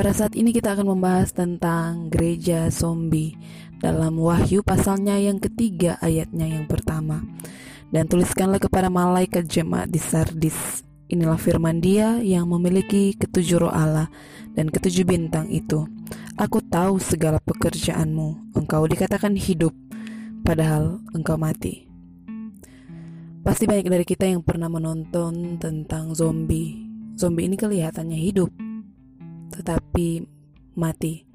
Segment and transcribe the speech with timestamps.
[0.00, 3.36] Pada saat ini kita akan membahas tentang gereja zombie
[3.84, 7.20] dalam Wahyu pasalnya yang ketiga ayatnya yang pertama.
[7.92, 10.80] Dan tuliskanlah kepada malaikat jemaat di Sardis.
[11.12, 14.08] Inilah firman dia yang memiliki ketujuh roh Allah
[14.56, 15.84] dan ketujuh bintang itu.
[16.40, 18.56] Aku tahu segala pekerjaanmu.
[18.56, 19.76] Engkau dikatakan hidup,
[20.40, 21.92] padahal engkau mati.
[23.44, 26.88] Pasti banyak dari kita yang pernah menonton tentang zombie.
[27.20, 28.48] Zombie ini kelihatannya hidup,
[29.50, 30.24] tetapi
[30.78, 31.26] mati.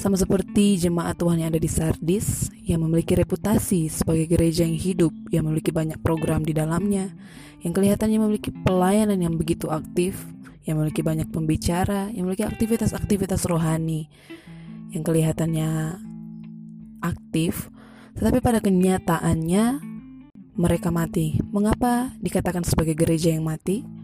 [0.00, 5.12] Sama seperti jemaat Tuhan yang ada di Sardis yang memiliki reputasi sebagai gereja yang hidup,
[5.28, 7.12] yang memiliki banyak program di dalamnya,
[7.60, 10.24] yang kelihatannya memiliki pelayanan yang begitu aktif,
[10.64, 14.08] yang memiliki banyak pembicara, yang memiliki aktivitas-aktivitas rohani,
[14.96, 16.00] yang kelihatannya
[17.04, 17.68] aktif,
[18.16, 19.64] tetapi pada kenyataannya
[20.56, 21.40] mereka mati.
[21.52, 23.99] Mengapa dikatakan sebagai gereja yang mati?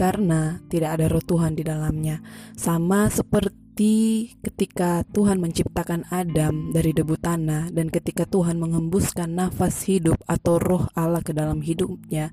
[0.00, 2.24] Karena tidak ada roh Tuhan di dalamnya.
[2.56, 10.16] Sama seperti ketika Tuhan menciptakan Adam dari debu tanah dan ketika Tuhan mengembuskan nafas hidup
[10.24, 12.32] atau roh Allah ke dalam hidupnya,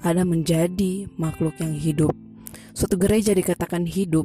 [0.00, 2.16] Adam menjadi makhluk yang hidup.
[2.72, 4.24] Suatu gereja dikatakan hidup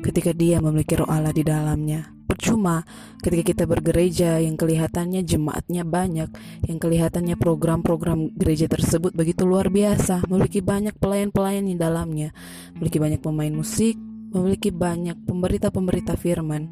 [0.00, 2.19] ketika dia memiliki roh Allah di dalamnya.
[2.40, 2.88] Percuma
[3.20, 6.32] ketika kita bergereja yang kelihatannya jemaatnya banyak,
[6.64, 12.32] yang kelihatannya program-program gereja tersebut begitu luar biasa, memiliki banyak pelayan-pelayan di dalamnya,
[12.72, 13.92] memiliki banyak pemain musik,
[14.32, 16.64] memiliki banyak pemberita-pemberita firman.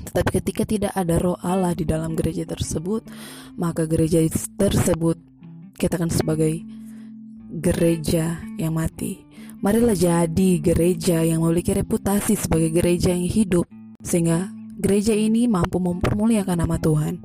[0.00, 3.04] Tetapi ketika tidak ada roh Allah di dalam gereja tersebut,
[3.60, 4.24] maka gereja
[4.56, 5.20] tersebut
[5.76, 6.56] katakan sebagai
[7.52, 9.28] gereja yang mati.
[9.60, 13.68] Marilah jadi gereja yang memiliki reputasi sebagai gereja yang hidup,
[14.00, 14.48] sehingga
[14.80, 17.20] gereja ini mampu mempermuliakan nama Tuhan,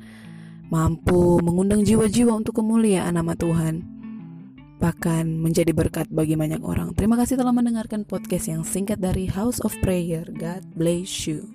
[0.68, 3.82] mampu mengundang jiwa-jiwa untuk kemuliaan nama Tuhan,
[4.84, 6.92] bahkan menjadi berkat bagi banyak orang.
[6.94, 10.28] Terima kasih telah mendengarkan podcast yang singkat dari House of Prayer.
[10.36, 11.55] God bless you.